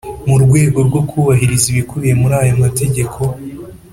[0.27, 3.19] mu rwego rwo kubahiriza ibikubiye muri aya mategeko.